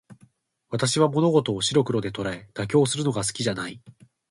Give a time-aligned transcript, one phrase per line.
[0.71, 3.83] 私は物事を白黒で捉え、妥協するのが好きじゃない。